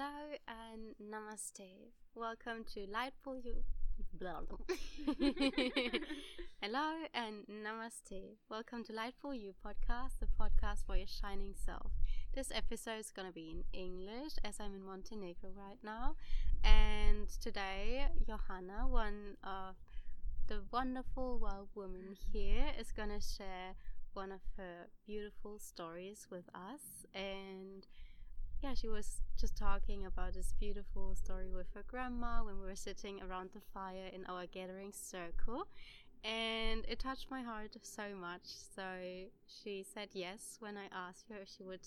Hello 0.00 0.32
and 0.48 0.94
namaste. 1.12 1.92
Welcome 2.14 2.64
to 2.72 2.86
Light 2.90 3.12
for 3.22 3.36
You. 3.36 3.56
Blah, 4.14 4.40
blah. 4.48 4.56
Hello 6.62 6.92
and 7.12 7.44
namaste. 7.46 8.38
Welcome 8.48 8.82
to 8.84 8.94
Light 8.94 9.12
for 9.20 9.34
You 9.34 9.52
podcast, 9.62 10.12
the 10.20 10.26
podcast 10.40 10.86
for 10.86 10.96
your 10.96 11.06
shining 11.06 11.52
self. 11.54 11.92
This 12.34 12.50
episode 12.54 13.00
is 13.00 13.10
going 13.10 13.28
to 13.28 13.34
be 13.34 13.50
in 13.50 13.78
English 13.78 14.36
as 14.42 14.58
I'm 14.58 14.74
in 14.74 14.86
Montenegro 14.86 15.50
right 15.54 15.78
now. 15.84 16.16
And 16.64 17.28
today, 17.28 18.06
Johanna, 18.26 18.88
one 18.88 19.36
of 19.44 19.74
the 20.46 20.62
wonderful 20.72 21.38
wild 21.38 21.68
women 21.74 22.16
here, 22.32 22.68
is 22.80 22.90
going 22.90 23.10
to 23.10 23.20
share 23.20 23.74
one 24.14 24.32
of 24.32 24.40
her 24.56 24.88
beautiful 25.06 25.58
stories 25.58 26.26
with 26.30 26.48
us. 26.54 27.04
And 27.14 27.86
yeah, 28.62 28.74
she 28.74 28.88
was 28.88 29.22
just 29.38 29.56
talking 29.56 30.04
about 30.04 30.34
this 30.34 30.52
beautiful 30.60 31.14
story 31.14 31.50
with 31.50 31.66
her 31.74 31.82
grandma 31.88 32.44
when 32.44 32.60
we 32.60 32.66
were 32.66 32.76
sitting 32.76 33.20
around 33.22 33.50
the 33.54 33.60
fire 33.72 34.10
in 34.12 34.26
our 34.26 34.46
gathering 34.46 34.92
circle. 34.92 35.66
And 36.22 36.84
it 36.86 36.98
touched 36.98 37.30
my 37.30 37.40
heart 37.40 37.76
so 37.82 38.14
much. 38.20 38.42
So 38.44 38.82
she 39.46 39.84
said 39.94 40.08
yes 40.12 40.56
when 40.60 40.76
I 40.76 40.94
asked 40.94 41.26
her 41.30 41.36
if 41.40 41.48
she 41.56 41.64
would 41.64 41.86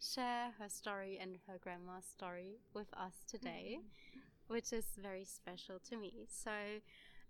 share 0.00 0.52
her 0.58 0.68
story 0.68 1.18
and 1.20 1.36
her 1.46 1.58
grandma's 1.60 2.06
story 2.06 2.60
with 2.72 2.88
us 2.94 3.12
today, 3.28 3.80
mm-hmm. 3.80 4.20
which 4.48 4.72
is 4.72 4.86
very 5.02 5.24
special 5.24 5.78
to 5.90 5.96
me. 5.98 6.26
So 6.28 6.50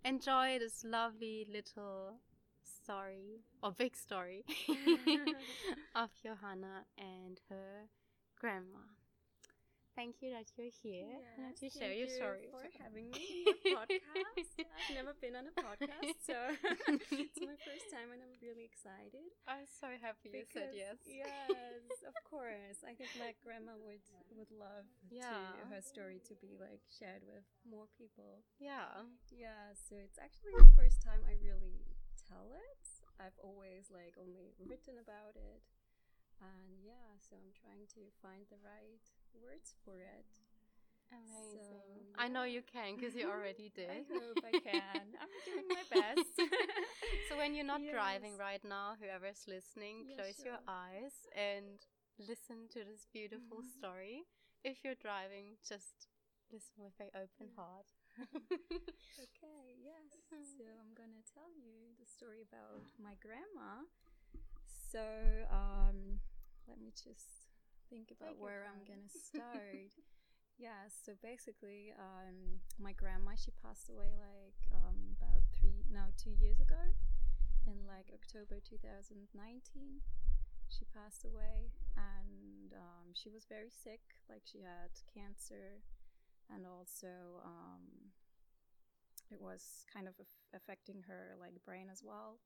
enjoy 0.04 0.60
this 0.60 0.84
lovely 0.84 1.46
little 1.52 2.14
story 2.62 3.40
or 3.64 3.72
big 3.72 3.96
story 3.96 4.44
of 5.96 6.10
Johanna 6.22 6.84
and 6.98 7.40
her 7.48 7.88
grandma. 8.46 8.78
Thank 9.98 10.22
you 10.22 10.30
that 10.36 10.46
you're 10.54 10.70
here 10.70 11.08
yes, 11.08 11.34
and 11.34 11.42
that 11.50 11.56
you 11.58 11.72
share 11.72 11.90
your 11.90 12.06
story. 12.06 12.52
for 12.52 12.62
having 12.78 13.10
me 13.10 13.48
in 13.48 13.58
your 13.64 13.80
podcast. 13.80 14.46
I've 14.60 14.92
never 14.92 15.16
been 15.18 15.34
on 15.34 15.50
a 15.50 15.54
podcast, 15.56 16.20
so 16.20 16.36
it's 17.16 17.42
my 17.42 17.58
first 17.64 17.88
time 17.90 18.12
and 18.14 18.20
I'm 18.22 18.36
really 18.38 18.62
excited. 18.62 19.34
I'm 19.50 19.66
so 19.66 19.88
happy 19.98 20.30
you 20.30 20.46
said 20.46 20.76
yes. 20.78 21.00
Yes, 21.08 21.90
of 22.12 22.14
course. 22.22 22.86
I 22.86 22.94
think 22.94 23.10
my 23.18 23.34
grandma 23.42 23.74
would 23.82 24.04
would 24.36 24.52
love 24.54 24.86
yeah. 25.10 25.56
to, 25.58 25.74
her 25.74 25.82
story 25.82 26.22
to 26.28 26.38
be 26.38 26.54
like 26.54 26.86
shared 26.86 27.26
with 27.26 27.48
more 27.66 27.90
people. 27.98 28.46
Yeah. 28.62 29.10
Yeah, 29.32 29.74
so 29.74 29.98
it's 29.98 30.22
actually 30.22 30.54
the 30.54 30.70
first 30.78 31.02
time 31.02 31.24
I 31.26 31.34
really 31.42 31.82
tell 32.30 32.52
it. 32.54 32.84
I've 33.18 33.40
always 33.42 33.88
like 33.90 34.14
only 34.20 34.54
written 34.60 35.00
about 35.02 35.34
it 35.34 35.64
and 36.40 36.80
yeah, 36.84 37.16
so 37.18 37.36
I'm 37.36 37.52
trying 37.52 37.86
to 37.96 38.02
find 38.22 38.44
the 38.48 38.60
right 38.62 39.04
words 39.34 39.74
for 39.84 39.98
it. 39.98 40.26
Amazing. 41.12 41.62
So, 41.70 41.78
yeah. 41.86 42.18
I 42.18 42.26
know 42.26 42.42
you 42.42 42.66
can 42.66 42.98
because 42.98 43.14
you 43.14 43.30
already 43.30 43.70
did. 43.78 43.90
I 43.90 44.02
hope 44.10 44.42
I 44.42 44.58
can. 44.58 45.04
I'm 45.22 45.32
doing 45.48 45.66
my 45.70 45.84
best. 45.86 46.34
so 47.30 47.38
when 47.38 47.54
you're 47.54 47.66
not 47.66 47.82
yes. 47.82 47.94
driving 47.94 48.34
right 48.36 48.62
now, 48.66 48.98
whoever's 48.98 49.46
listening, 49.46 50.06
yeah, 50.10 50.18
close 50.18 50.36
sure. 50.42 50.58
your 50.58 50.60
eyes 50.66 51.14
and 51.34 51.78
listen 52.18 52.66
to 52.74 52.82
this 52.82 53.06
beautiful 53.12 53.62
mm-hmm. 53.62 53.78
story. 53.78 54.26
If 54.66 54.82
you're 54.82 54.98
driving, 54.98 55.54
just 55.62 56.10
listen 56.50 56.82
with 56.82 56.98
an 56.98 57.10
open 57.14 57.54
heart. 57.54 57.86
okay, 58.26 59.62
yes. 59.76 60.08
So 60.56 60.64
I'm 60.64 60.96
gonna 60.96 61.22
tell 61.22 61.52
you 61.54 61.92
the 62.00 62.08
story 62.08 62.42
about 62.42 62.88
my 62.96 63.14
grandma. 63.20 63.84
So 64.92 65.02
um, 65.50 66.20
let 66.68 66.78
me 66.80 66.92
just 66.94 67.50
think 67.90 68.10
about 68.14 68.38
Take 68.38 68.42
where 68.42 68.64
I'm 68.70 68.86
gonna 68.86 69.10
start. 69.10 69.90
yeah, 70.58 70.86
so 70.88 71.12
basically, 71.22 71.92
um, 71.98 72.62
my 72.78 72.92
grandma 72.92 73.32
she 73.34 73.50
passed 73.62 73.90
away 73.90 74.14
like 74.14 74.60
um, 74.72 75.18
about 75.18 75.42
three, 75.58 75.82
no, 75.90 76.14
two 76.16 76.30
years 76.38 76.60
ago, 76.60 76.94
in 77.66 77.82
like 77.86 78.10
October 78.14 78.62
2019. 78.62 79.26
She 80.68 80.82
passed 80.94 81.24
away, 81.24 81.70
and 81.96 82.74
um, 82.74 83.14
she 83.14 83.30
was 83.30 83.46
very 83.48 83.70
sick. 83.70 84.02
Like 84.30 84.42
she 84.44 84.62
had 84.62 84.90
cancer, 85.12 85.82
and 86.50 86.66
also 86.66 87.42
um, 87.44 88.10
it 89.30 89.40
was 89.40 89.84
kind 89.92 90.06
of 90.08 90.14
affecting 90.54 91.02
her 91.06 91.34
like 91.40 91.54
brain 91.64 91.88
as 91.90 92.02
well. 92.02 92.38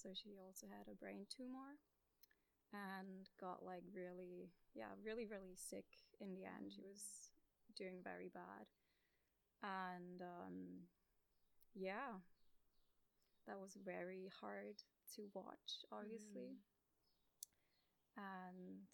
So 0.00 0.10
she 0.16 0.40
also 0.40 0.64
had 0.64 0.88
a 0.88 0.96
brain 0.96 1.28
tumor 1.28 1.76
and 2.72 3.28
got 3.36 3.60
like 3.60 3.84
really, 3.92 4.48
yeah, 4.74 4.96
really, 5.04 5.26
really 5.26 5.52
sick 5.52 5.84
in 6.20 6.32
the 6.32 6.48
end. 6.48 6.72
She 6.72 6.80
was 6.80 7.28
doing 7.76 8.00
very 8.02 8.30
bad. 8.32 8.64
And 9.62 10.22
um, 10.22 10.88
yeah, 11.74 12.24
that 13.46 13.60
was 13.60 13.76
very 13.76 14.30
hard 14.40 14.80
to 15.16 15.22
watch, 15.34 15.84
obviously. 15.92 16.56
Mm. 16.56 16.64
And 18.16 18.88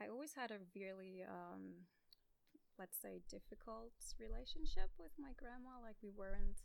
I 0.00 0.08
always 0.08 0.32
had 0.32 0.50
a 0.50 0.64
really, 0.74 1.20
um, 1.26 1.84
let's 2.78 2.96
say, 2.96 3.20
difficult 3.28 3.92
relationship 4.16 4.88
with 4.98 5.12
my 5.18 5.36
grandma. 5.36 5.80
Like, 5.82 5.96
we 6.02 6.08
weren't 6.08 6.64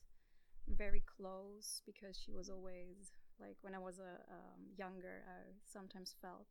very 0.67 1.03
close 1.05 1.81
because 1.85 2.17
she 2.17 2.31
was 2.31 2.49
always 2.49 3.13
like 3.39 3.57
when 3.61 3.75
I 3.75 3.79
was 3.79 3.99
a 3.99 4.21
um, 4.31 4.61
younger, 4.77 5.23
I 5.27 5.53
sometimes 5.63 6.15
felt 6.21 6.47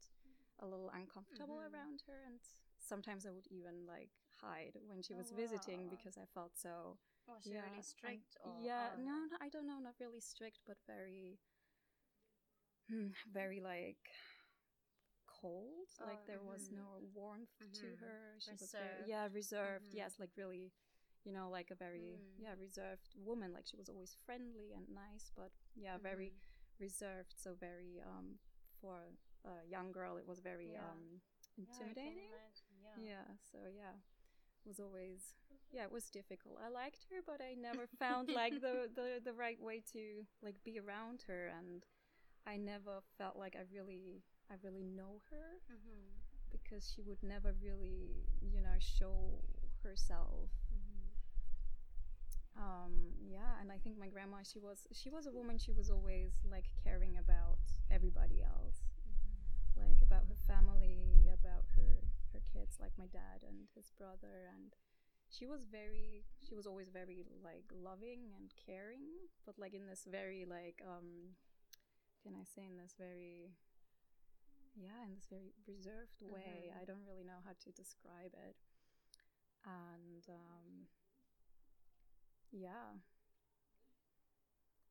a 0.60 0.66
little 0.66 0.90
uncomfortable 0.94 1.58
mm-hmm. 1.58 1.74
around 1.74 2.04
her, 2.06 2.22
and 2.26 2.38
sometimes 2.78 3.26
I 3.26 3.32
would 3.32 3.48
even 3.50 3.88
like 3.88 4.12
hide 4.40 4.76
when 4.86 5.02
she 5.02 5.14
was 5.14 5.32
oh, 5.32 5.36
visiting 5.36 5.88
because 5.88 6.18
I 6.18 6.26
felt 6.32 6.52
so. 6.54 6.98
Was 7.26 7.44
she 7.44 7.56
yeah, 7.56 7.64
really 7.64 7.82
strict? 7.82 8.36
Or, 8.44 8.52
yeah, 8.60 8.92
or? 8.92 9.00
No, 9.00 9.16
no, 9.32 9.36
I 9.40 9.48
don't 9.48 9.66
know, 9.66 9.80
not 9.80 9.96
really 9.96 10.20
strict, 10.20 10.60
but 10.68 10.76
very, 10.86 11.40
hmm, 12.90 13.16
very 13.32 13.64
like 13.64 14.12
cold. 15.24 15.88
Oh, 16.00 16.06
like 16.06 16.26
there 16.26 16.36
mm-hmm. 16.36 16.52
was 16.52 16.68
no 16.68 17.00
warmth 17.16 17.56
mm-hmm. 17.56 17.80
to 17.80 17.88
her. 18.04 18.36
She 18.44 18.52
reserved. 18.52 18.60
was 18.60 18.76
very, 18.76 19.08
yeah 19.08 19.26
reserved. 19.32 19.88
Mm-hmm. 19.88 20.04
Yes, 20.04 20.20
like 20.20 20.36
really, 20.36 20.72
you 21.24 21.32
know, 21.32 21.48
like 21.50 21.70
a 21.72 21.74
very 21.74 22.20
mm. 22.20 22.42
yeah 22.42 22.54
reserved 22.60 23.14
woman. 23.16 23.52
Like 23.52 23.66
she 23.66 23.76
was 23.76 23.88
always 23.88 24.16
friendly 24.24 24.72
and 24.76 24.84
nice, 24.94 25.32
but 25.36 25.50
yeah, 25.74 25.96
very 26.00 26.26
mm-hmm 26.36 26.54
reserved, 26.80 27.34
so 27.36 27.54
very 27.58 28.02
um, 28.02 28.38
for 28.80 28.98
a 29.44 29.68
young 29.68 29.92
girl, 29.92 30.16
it 30.16 30.26
was 30.26 30.40
very 30.40 30.72
yeah. 30.72 30.90
um, 30.90 31.20
intimidating. 31.58 32.30
Yeah, 32.82 32.96
yeah. 32.98 33.10
yeah, 33.10 33.26
so 33.50 33.58
yeah, 33.70 33.94
it 34.64 34.68
was 34.68 34.80
always 34.80 35.34
yeah, 35.72 35.84
it 35.84 35.92
was 35.92 36.10
difficult. 36.10 36.58
I 36.64 36.68
liked 36.68 37.06
her, 37.10 37.20
but 37.26 37.40
I 37.40 37.54
never 37.54 37.86
found 37.98 38.30
like 38.30 38.60
the, 38.60 38.88
the 38.96 39.20
the 39.24 39.32
right 39.32 39.60
way 39.60 39.82
to 39.92 40.24
like 40.42 40.56
be 40.64 40.78
around 40.78 41.24
her, 41.26 41.50
and 41.58 41.84
I 42.46 42.56
never 42.56 43.02
felt 43.18 43.36
like 43.36 43.56
I 43.56 43.64
really 43.72 44.22
I 44.50 44.54
really 44.62 44.84
know 44.84 45.22
her 45.30 45.60
mm-hmm. 45.70 46.20
because 46.52 46.92
she 46.94 47.02
would 47.02 47.22
never 47.22 47.54
really 47.62 48.26
you 48.40 48.60
know 48.60 48.78
show 48.78 49.42
herself 49.82 50.50
um, 52.56 53.14
yeah 53.18 53.58
and 53.60 53.70
i 53.72 53.78
think 53.78 53.98
my 53.98 54.08
grandma 54.08 54.38
she 54.42 54.58
was 54.58 54.86
she 54.92 55.10
was 55.10 55.26
a 55.26 55.32
woman 55.32 55.58
she 55.58 55.72
was 55.72 55.90
always 55.90 56.40
like 56.50 56.70
caring 56.82 57.18
about 57.18 57.58
everybody 57.90 58.42
else 58.42 58.86
mm-hmm. 59.02 59.88
like 59.88 59.98
about 60.02 60.26
her 60.28 60.38
family 60.46 61.26
about 61.34 61.66
her 61.74 62.06
her 62.32 62.42
kids 62.52 62.78
like 62.80 62.92
my 62.98 63.06
dad 63.10 63.42
and 63.46 63.66
his 63.74 63.90
brother 63.98 64.50
and 64.54 64.74
she 65.30 65.46
was 65.46 65.66
very 65.66 66.22
she 66.46 66.54
was 66.54 66.66
always 66.66 66.90
very 66.90 67.26
like 67.42 67.66
loving 67.74 68.30
and 68.38 68.54
caring 68.54 69.26
but 69.46 69.58
like 69.58 69.74
in 69.74 69.86
this 69.86 70.06
very 70.06 70.46
like 70.46 70.82
um 70.86 71.34
can 72.22 72.34
i 72.38 72.44
say 72.44 72.62
in 72.66 72.76
this 72.76 72.94
very 72.98 73.50
yeah 74.78 75.02
in 75.06 75.14
this 75.14 75.26
very 75.30 75.54
reserved 75.66 76.22
way 76.22 76.70
mm-hmm. 76.70 76.82
i 76.82 76.84
don't 76.84 77.02
really 77.06 77.24
know 77.26 77.42
how 77.42 77.54
to 77.58 77.70
describe 77.72 78.34
it 78.46 78.56
and 79.66 80.22
um 80.28 80.86
yeah. 82.54 83.02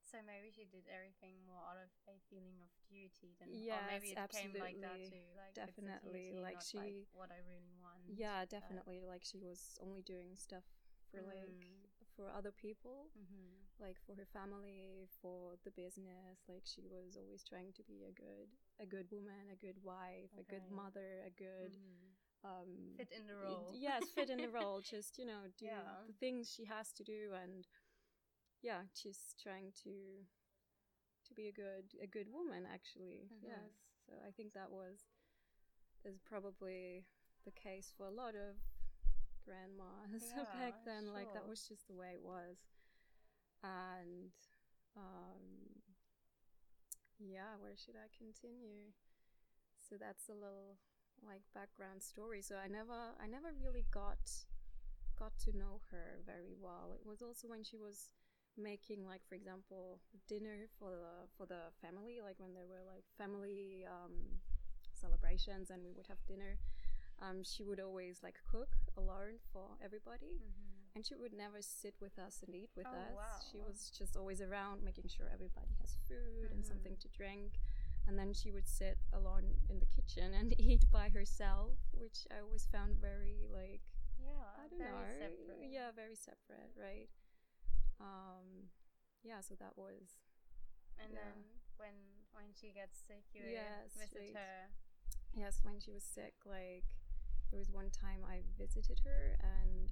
So 0.03 0.21
maybe 0.21 0.53
she 0.53 0.69
did 0.69 0.85
everything 0.93 1.41
more 1.49 1.65
out 1.65 1.81
of 1.81 1.89
a 2.05 2.13
feeling 2.29 2.61
of 2.61 2.69
duty 2.85 3.33
than 3.41 3.49
or 3.49 3.81
maybe 3.89 4.13
it 4.13 4.21
absolutely. 4.21 4.61
came 4.61 4.61
like 4.61 4.77
that 4.85 4.99
too. 5.09 5.25
Like 5.33 5.57
definitely, 5.57 6.37
duty, 6.37 6.45
like 6.45 6.61
she 6.61 6.77
like 6.77 7.09
what 7.17 7.33
I 7.33 7.41
really 7.49 7.73
want. 7.81 8.05
Yeah, 8.13 8.45
definitely. 8.45 9.01
Like 9.01 9.25
she 9.25 9.41
was 9.41 9.73
only 9.81 10.05
doing 10.05 10.37
stuff 10.37 10.69
for 11.09 11.25
mm. 11.25 11.33
like 11.33 11.65
for 12.13 12.29
other 12.29 12.53
people, 12.53 13.09
mm-hmm. 13.17 13.57
like 13.81 13.97
for 14.05 14.13
her 14.13 14.29
family, 14.29 15.09
for 15.17 15.57
the 15.65 15.73
business. 15.73 16.45
Like 16.45 16.69
she 16.69 16.85
was 16.85 17.17
always 17.17 17.41
trying 17.41 17.73
to 17.73 17.83
be 17.89 18.05
a 18.05 18.13
good 18.13 18.53
a 18.77 18.85
good 18.85 19.09
woman, 19.09 19.49
a 19.49 19.57
good 19.57 19.81
wife, 19.81 20.29
okay. 20.37 20.45
a 20.45 20.45
good 20.45 20.67
mother, 20.69 21.25
a 21.25 21.33
good. 21.33 21.73
Mm-hmm 21.73 22.12
um, 22.43 22.95
fit 22.97 23.09
in 23.15 23.27
the 23.27 23.35
role. 23.35 23.71
yes, 23.73 24.03
fit 24.13 24.29
in 24.29 24.37
the 24.37 24.49
role. 24.59 24.81
Just 24.81 25.17
you 25.17 25.25
know, 25.25 25.47
do 25.57 25.65
yeah. 25.65 26.03
the 26.07 26.13
things 26.13 26.51
she 26.55 26.65
has 26.65 26.91
to 26.93 27.03
do, 27.03 27.31
and 27.41 27.67
yeah, 28.61 28.81
she's 28.93 29.35
trying 29.41 29.71
to 29.83 30.23
to 31.27 31.33
be 31.33 31.47
a 31.47 31.51
good 31.51 31.95
a 32.01 32.07
good 32.07 32.27
woman. 32.31 32.63
Actually, 32.71 33.27
mm-hmm. 33.31 33.47
yes. 33.47 33.71
So 34.05 34.13
I 34.27 34.31
think 34.31 34.53
that 34.53 34.69
was 34.69 35.07
is 36.05 36.19
probably 36.27 37.05
the 37.45 37.51
case 37.51 37.93
for 37.95 38.07
a 38.07 38.11
lot 38.11 38.35
of 38.35 38.59
grandmas 39.43 40.23
Yeah, 40.35 40.43
back 40.59 40.83
then. 40.85 41.13
Like 41.13 41.33
that 41.33 41.47
was 41.47 41.63
just 41.67 41.87
the 41.87 41.95
way 41.95 42.11
it 42.15 42.23
was. 42.23 42.57
And 43.63 44.35
um, 44.97 45.79
yeah, 47.19 47.55
where 47.59 47.75
should 47.75 47.95
I 47.95 48.11
continue? 48.11 48.91
So 49.79 49.95
that's 49.99 50.27
a 50.27 50.33
little 50.33 50.79
like 51.27 51.41
background 51.53 52.01
story. 52.03 52.41
So 52.41 52.55
I 52.55 52.67
never, 52.67 53.15
I 53.21 53.27
never 53.27 53.53
really 53.63 53.85
got 53.91 54.19
got 55.19 55.37
to 55.45 55.55
know 55.57 55.79
her 55.91 56.19
very 56.25 56.53
well. 56.59 56.97
It 56.99 57.05
was 57.05 57.21
also 57.21 57.47
when 57.47 57.63
she 57.63 57.77
was 57.77 58.09
making 58.57 59.03
like 59.05 59.21
for 59.27 59.33
example 59.33 59.99
dinner 60.27 60.69
for 60.77 60.91
the 60.91 61.25
for 61.35 61.47
the 61.47 61.73
family 61.81 62.19
like 62.23 62.35
when 62.37 62.53
there 62.53 62.67
were 62.69 62.85
like 62.85 63.01
family 63.17 63.83
um, 63.89 64.13
celebrations 64.93 65.71
and 65.71 65.83
we 65.83 65.91
would 65.91 66.05
have 66.07 66.21
dinner 66.27 66.57
um, 67.21 67.41
she 67.43 67.63
would 67.63 67.79
always 67.79 68.19
like 68.21 68.35
cook 68.51 68.69
alone 68.95 69.41
for 69.51 69.69
everybody 69.83 70.37
and 70.95 71.03
she 71.03 71.15
would 71.15 71.33
never 71.33 71.61
sit 71.61 71.95
with 71.99 72.19
us 72.19 72.43
and 72.45 72.53
eat 72.53 72.69
with 72.77 72.85
Oh, 72.85 72.93
us 72.95 73.15
wow. 73.15 73.39
she 73.51 73.57
was 73.57 73.89
just 73.97 74.15
always 74.15 74.39
around 74.39 74.83
making 74.83 75.07
sure 75.09 75.25
everybody 75.33 75.73
has 75.81 75.97
food 76.07 76.51
and 76.53 76.61
Mhm. 76.63 76.67
something 76.67 76.95
to 77.01 77.07
drink 77.09 77.57
and 78.07 78.17
then 78.19 78.33
she 78.33 78.51
would 78.51 78.67
sit 78.67 78.97
alone 79.13 79.55
in 79.69 79.79
the 79.79 79.85
kitchen 79.85 80.33
and 80.33 80.53
eat 80.59 80.85
by 80.91 81.09
herself 81.09 81.77
which 81.93 82.27
i 82.31 82.39
always 82.41 82.67
found 82.71 82.97
very 82.99 83.47
like 83.51 83.81
Yeah, 84.19 84.47
I 84.55 84.67
don't 84.69 84.79
very 84.79 84.91
know. 84.91 85.19
separate. 85.19 85.67
Yeah, 85.71 85.89
very 85.91 86.15
separate, 86.15 86.71
right? 86.79 87.09
Um, 87.99 88.71
yeah, 89.23 89.41
so 89.41 89.55
that 89.59 89.75
was 89.75 90.15
And 91.01 91.11
Yeah. 91.11 91.19
then 91.19 91.37
when 91.77 91.95
when 92.31 92.53
she 92.53 92.71
gets 92.71 92.97
sick, 93.07 93.25
you 93.33 93.43
Yeah, 93.43 93.83
visit 93.91 94.09
sweet. 94.15 94.35
her. 94.37 94.69
yes 95.35 95.59
when 95.63 95.79
she 95.79 95.91
was 95.91 96.03
sick. 96.03 96.33
Like 96.45 96.85
there 97.51 97.59
was 97.59 97.69
one 97.69 97.89
time 97.91 98.23
I 98.25 98.41
visited 98.57 99.01
her, 99.03 99.37
and 99.41 99.91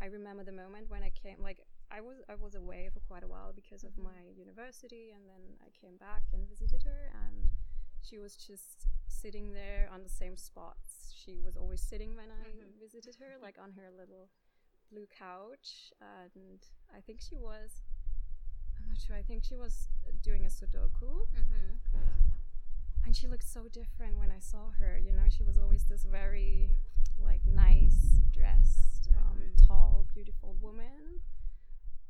I 0.00 0.06
remember 0.06 0.44
the 0.44 0.52
moment 0.52 0.88
when 0.88 1.02
I 1.02 1.10
came. 1.10 1.42
Like 1.42 1.60
I 1.90 2.00
was 2.00 2.18
I 2.28 2.34
was 2.34 2.54
away 2.54 2.88
for 2.92 3.00
quite 3.00 3.22
a 3.22 3.28
while 3.28 3.52
because 3.54 3.84
of 3.84 3.92
Mhm. 3.94 4.04
my 4.04 4.20
university, 4.36 5.12
and 5.12 5.28
then 5.28 5.56
I 5.64 5.70
came 5.70 5.96
back 5.96 6.22
and 6.32 6.48
visited 6.48 6.82
her, 6.82 7.10
and 7.24 7.50
she 8.02 8.18
was 8.18 8.36
just 8.36 8.86
sitting 9.08 9.52
there 9.52 9.88
on 9.90 10.02
the 10.02 10.08
same 10.08 10.36
spots 10.36 11.12
she 11.14 11.38
was 11.38 11.56
always 11.56 11.80
sitting 11.80 12.14
when 12.14 12.30
I 12.30 12.44
Mhm. 12.52 12.78
visited 12.78 13.16
her, 13.16 13.38
like 13.38 13.58
on 13.58 13.72
her 13.72 13.90
little 13.90 14.30
blue 14.90 15.06
couch, 15.06 15.92
and 16.00 16.60
I 16.92 17.00
think 17.00 17.20
she 17.20 17.36
was. 17.36 17.82
I'm 18.78 18.88
not 18.88 18.98
sure. 19.00 19.16
I 19.16 19.22
think 19.22 19.42
she 19.44 19.56
was 19.56 19.88
doing 20.22 20.44
a 20.44 20.50
Sudoku, 20.50 21.26
Mm-hmm. 21.34 21.78
and 23.04 23.16
she 23.16 23.26
looked 23.28 23.44
so 23.44 23.68
different 23.68 24.18
when 24.18 24.30
I 24.30 24.38
saw 24.38 24.70
her. 24.72 24.98
You 24.98 25.12
know, 25.12 25.28
she 25.28 25.42
was 25.44 25.56
always 25.58 25.84
this 25.86 26.04
very 26.04 26.70
like 27.18 27.44
nice 27.46 28.20
dressed, 28.30 29.08
um, 29.16 29.38
Mhm. 29.40 29.66
tall, 29.66 30.04
beautiful 30.12 30.54
woman 30.54 31.22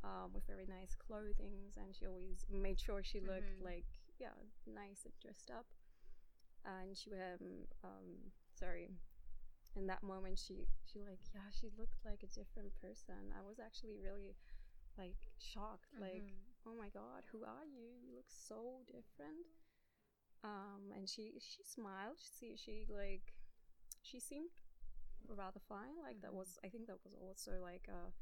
um, 0.06 0.30
with 0.32 0.46
very 0.46 0.66
nice 0.70 0.94
clothing, 0.94 1.74
and 1.76 1.90
she 1.96 2.06
always 2.06 2.46
made 2.50 2.78
sure 2.80 3.02
she 3.02 3.20
looked 3.20 3.58
Mhm. 3.58 3.64
like 3.64 3.86
yeah, 4.18 4.36
nice 4.66 5.04
and 5.04 5.14
dressed 5.20 5.50
up. 5.50 5.66
And 6.64 6.96
she 6.96 7.12
um 7.14 7.66
um 7.84 8.32
sorry. 8.54 8.90
In 9.76 9.86
that 9.88 10.02
moment, 10.02 10.38
she 10.38 10.66
she 10.86 11.00
like 11.04 11.20
yeah, 11.34 11.50
she 11.52 11.68
looked 11.78 12.00
like 12.04 12.22
a 12.22 12.28
different 12.32 12.72
person. 12.80 13.32
I 13.36 13.42
was 13.42 13.58
actually 13.60 13.98
really 13.98 14.36
like 14.98 15.18
shocked, 15.38 15.92
like 16.00 16.24
Mhm. 16.24 16.40
oh 16.66 16.74
my 16.74 16.88
god 16.90 17.24
who 17.32 17.44
are 17.44 17.64
you 17.66 17.94
you 18.02 18.14
look 18.16 18.30
so 18.30 18.82
different 18.86 19.46
um 20.44 20.92
and 20.94 21.08
she 21.08 21.32
she 21.40 21.62
smiled 21.62 22.18
she 22.38 22.56
she 22.56 22.86
like 22.90 23.34
she 24.02 24.20
seemed 24.20 24.50
rather 25.28 25.60
fine 25.68 25.96
like 26.02 26.20
that 26.22 26.32
Mhm. 26.32 26.36
was 26.36 26.58
i 26.64 26.68
think 26.68 26.86
that 26.86 26.98
was 27.04 27.14
also 27.14 27.52
like 27.62 27.88
a 27.88 28.12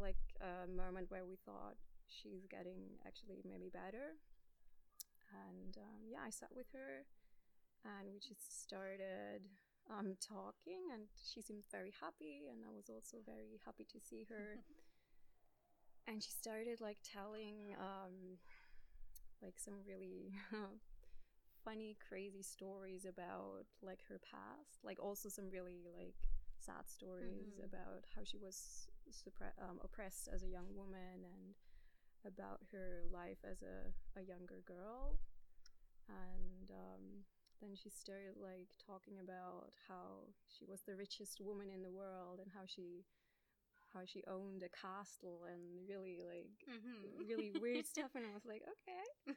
like 0.00 0.16
a 0.40 0.66
moment 0.68 1.10
where 1.10 1.24
we 1.24 1.36
thought 1.44 1.76
she's 2.08 2.46
getting 2.50 2.98
actually 3.06 3.42
maybe 3.44 3.70
better 3.72 4.16
and 5.32 5.76
um, 5.78 6.00
yeah 6.08 6.22
i 6.24 6.30
sat 6.30 6.50
with 6.54 6.66
her 6.72 7.04
and 7.84 8.12
we 8.12 8.18
just 8.20 8.62
started 8.62 9.42
um, 9.90 10.16
talking 10.20 10.88
and 10.92 11.08
she 11.20 11.42
seemed 11.42 11.64
very 11.70 11.92
happy 12.00 12.48
and 12.50 12.64
i 12.66 12.72
was 12.74 12.88
also 12.88 13.18
very 13.26 13.60
happy 13.64 13.84
to 13.84 14.00
see 14.00 14.26
her 14.28 14.60
and 16.08 16.22
she 16.22 16.30
started 16.30 16.80
like 16.80 16.98
telling 17.02 17.74
um 17.78 18.38
like 19.42 19.58
some 19.58 19.74
really 19.86 20.34
funny 21.64 21.96
crazy 22.08 22.42
stories 22.42 23.04
about 23.04 23.64
like 23.82 24.00
her 24.08 24.20
past 24.20 24.78
like 24.84 24.98
also 25.02 25.28
some 25.28 25.48
really 25.50 25.80
like 25.96 26.16
sad 26.60 26.88
stories 26.88 27.58
Mhm. 27.60 27.64
about 27.64 28.04
how 28.14 28.22
she 28.24 28.38
was 28.38 28.88
suppre- 29.12 29.56
um, 29.62 29.80
oppressed 29.84 30.28
as 30.32 30.42
a 30.42 30.48
young 30.48 30.68
woman 30.74 31.24
and 31.24 31.54
about 32.26 32.60
her 32.72 33.02
life 33.12 33.38
as 33.48 33.62
a, 33.62 33.92
a 34.18 34.22
younger 34.22 34.62
girl 34.66 35.18
and 36.08 36.70
um, 36.70 37.24
then 37.60 37.74
she 37.74 37.90
started 37.90 38.34
like 38.40 38.68
talking 38.84 39.18
about 39.22 39.70
how 39.88 40.28
she 40.48 40.64
was 40.66 40.82
the 40.82 40.96
richest 40.96 41.40
woman 41.40 41.68
in 41.72 41.82
the 41.82 41.90
world 41.90 42.40
and 42.40 42.50
how 42.54 42.62
she 42.66 43.04
how 43.94 44.00
she 44.04 44.22
owned 44.28 44.62
a 44.62 44.70
castle 44.70 45.46
and 45.48 45.62
really 45.88 46.18
like 46.26 46.66
Mm-hmm. 46.68 47.06
really 47.18 47.52
weird 47.52 47.86
stuff 47.86 48.10
and 48.14 48.24
I 48.26 48.34
was 48.34 48.44
like 48.44 48.62
okay 48.62 49.34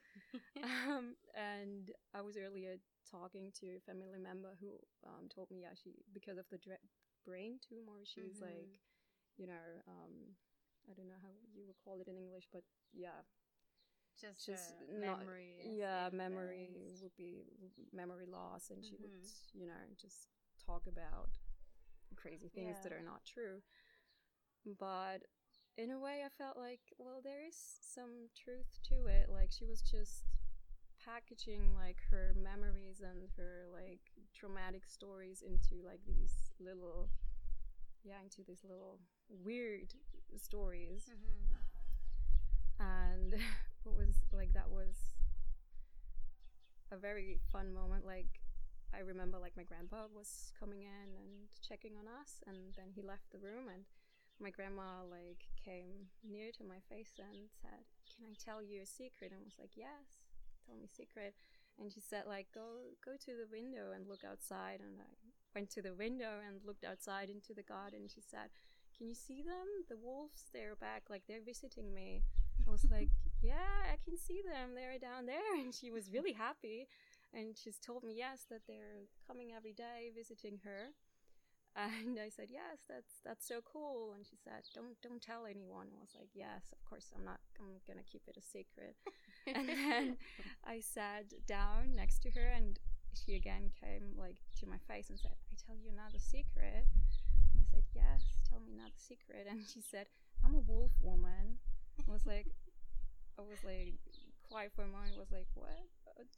um, 0.64 1.16
and 1.36 1.92
I 2.14 2.22
was 2.22 2.38
earlier 2.38 2.78
talking 3.10 3.52
to 3.62 3.68
a 3.78 3.80
family 3.86 4.20
member 4.20 4.58
who 4.60 4.78
um, 5.08 5.28
told 5.34 5.50
me 5.52 5.62
yeah 5.62 5.76
she 5.82 5.92
because 6.14 6.38
of 6.38 6.46
the 6.52 6.58
dra- 6.58 6.84
brain 7.26 7.60
tumor 7.68 8.04
she's 8.04 8.38
Mhm. 8.38 8.42
like 8.42 8.80
you 9.38 9.48
know 9.48 9.68
um, 9.88 10.36
I 10.90 10.94
don't 10.94 11.08
know 11.08 11.20
how 11.22 11.30
you 11.56 11.64
would 11.68 11.78
call 11.84 12.00
it 12.02 12.08
in 12.08 12.18
English 12.18 12.48
but 12.52 12.64
yeah 12.94 13.22
just, 14.20 14.46
just 14.46 14.74
uh, 14.74 15.06
not- 15.06 15.20
memory. 15.20 15.54
yeah 15.78 16.10
memory 16.12 16.70
would 17.02 17.16
be 17.18 17.44
memory 17.94 18.26
loss 18.26 18.70
and 18.72 18.84
she 18.84 18.96
would 19.00 19.12
Mhm. 19.12 19.30
you 19.54 19.68
know 19.68 19.84
just 19.96 20.28
talk 20.66 20.88
about 20.88 21.30
crazy 22.16 22.50
things 22.50 22.78
that 22.84 22.92
are 22.94 23.04
not 23.04 23.24
true 23.26 23.62
but 24.80 25.20
in 25.78 25.92
a 25.92 26.00
way 26.00 26.24
i 26.26 26.30
felt 26.30 26.58
like 26.58 26.82
well 26.98 27.22
there 27.24 27.44
is 27.46 27.56
some 27.82 28.30
truth 28.36 28.80
to 28.84 29.06
it 29.06 29.30
like 29.30 29.52
she 29.52 29.66
was 29.66 29.82
just 29.82 30.26
packaging 31.06 31.76
like 31.76 31.98
her 32.10 32.34
memories 32.36 33.02
and 33.02 33.30
her 33.38 33.68
like 33.72 34.02
traumatic 34.34 34.84
stories 34.86 35.42
into 35.46 35.82
like 35.86 36.02
these 36.06 36.52
little 36.60 37.10
yeah 38.08 38.22
into 38.24 38.44
these 38.48 38.64
little 38.64 39.00
weird 39.30 39.94
stories. 40.38 41.10
Mhm. 41.10 41.58
and 42.80 43.34
what 43.84 43.96
was 43.98 44.16
like 44.32 44.54
that 44.54 44.70
was 44.70 44.96
a 46.92 46.98
very 46.98 47.40
fun 47.52 47.74
moment. 47.74 48.06
Like 48.06 48.42
i 48.96 49.04
remember 49.04 49.36
like 49.38 49.52
my 49.60 49.68
grandpa 49.68 50.08
was 50.16 50.56
coming 50.58 50.80
in 50.88 51.08
and 51.20 51.52
checking 51.60 52.00
on 52.00 52.08
us 52.08 52.40
and 52.48 52.72
then 52.80 52.88
he 52.96 53.04
left 53.04 53.28
the 53.36 53.38
room 53.44 53.68
and 53.68 53.84
my 54.40 54.48
grandma 54.50 55.04
like 55.04 55.44
came 55.60 56.08
near 56.24 56.56
to 56.56 56.64
my 56.64 56.80
face 56.88 57.12
and 57.20 57.52
said 57.52 57.84
can 58.08 58.24
i 58.24 58.32
tell 58.40 58.64
you 58.64 58.80
a 58.82 58.88
secret? 58.88 59.36
And 59.36 59.44
I 59.44 59.44
was 59.44 59.60
like 59.60 59.76
yes 59.76 60.24
tell 60.66 60.76
me 60.80 60.88
secret. 60.88 61.36
And 61.80 61.92
she 61.92 62.00
said 62.00 62.24
like 62.32 62.48
go 62.56 62.96
go 63.04 63.20
to 63.20 63.32
the 63.36 63.52
window 63.52 63.92
and 63.92 64.08
look 64.08 64.24
outside 64.24 64.80
and 64.80 64.96
i 65.04 65.12
went 65.58 65.70
to 65.74 65.82
the 65.82 65.98
window 65.98 66.38
and 66.46 66.62
looked 66.66 66.86
outside 66.86 67.30
into 67.30 67.54
the 67.54 67.66
garden 67.66 68.06
she 68.06 68.22
said 68.22 68.54
can 68.96 69.08
you 69.10 69.16
see 69.16 69.42
them 69.42 69.68
the 69.90 69.98
wolves 69.98 70.46
they're 70.54 70.78
back 70.78 71.04
like 71.10 71.24
they're 71.28 71.46
visiting 71.54 71.94
me 71.94 72.22
I 72.66 72.72
was 72.72 72.86
like, 72.90 73.10
yeah, 73.42 73.86
I 73.92 73.98
can 74.04 74.18
see 74.18 74.42
them. 74.42 74.74
They're 74.74 75.00
down 75.00 75.26
there. 75.26 75.56
And 75.60 75.74
she 75.74 75.92
was 75.92 76.12
really 76.12 76.34
happy. 76.34 76.88
And 77.34 77.58
she's 77.58 77.78
told 77.78 78.04
me, 78.04 78.16
yes, 78.18 78.46
that 78.50 78.62
they're 78.68 79.06
coming 79.28 79.52
every 79.56 79.74
day 79.74 80.12
visiting 80.16 80.60
her. 80.64 80.96
And 81.76 82.18
I 82.18 82.30
said, 82.30 82.48
yes, 82.50 82.82
that's 82.90 83.22
that's 83.24 83.48
so 83.48 83.62
cool. 83.62 84.14
And 84.16 84.26
she 84.26 84.36
said, 84.36 84.66
don't 84.74 85.00
don't 85.04 85.22
tell 85.22 85.46
anyone. 85.46 85.88
I 85.94 86.02
was 86.02 86.16
like, 86.18 86.34
yes, 86.34 86.74
of 86.74 86.84
course, 86.90 87.12
I'm 87.16 87.24
not. 87.24 87.38
I'm 87.60 87.78
gonna 87.86 88.08
keep 88.12 88.24
it 88.28 88.36
a 88.36 88.42
secret. 88.42 88.96
and 89.46 89.70
then 89.70 90.18
I 90.66 90.80
sat 90.80 91.46
down 91.46 91.94
next 91.96 92.24
to 92.24 92.32
her, 92.32 92.48
and 92.48 92.80
she 93.14 93.36
again 93.36 93.72
came 93.80 94.14
like 94.18 94.38
to 94.60 94.68
my 94.68 94.78
face 94.88 95.10
and 95.10 95.20
said, 95.20 95.36
I 95.52 95.56
tell 95.56 95.76
you 95.76 95.90
another 95.92 96.20
secret. 96.20 96.88
And 97.54 97.64
I 97.64 97.66
said, 97.70 97.86
yes, 97.94 98.44
tell 98.50 98.60
me 98.60 98.74
another 98.74 98.98
secret. 98.98 99.48
And 99.50 99.62
she 99.66 99.82
said, 99.82 100.08
I'm 100.44 100.56
a 100.56 100.64
wolf 100.64 100.92
woman. 101.02 101.60
I 102.08 102.12
was 102.12 102.26
like, 102.26 102.48
I 103.40 103.42
was 103.42 103.64
like, 103.64 103.98
quiet 104.50 104.72
for 104.76 104.84
a 104.84 104.88
moment. 104.88 105.18
Was 105.18 105.32
like, 105.32 105.48
what? 105.54 105.86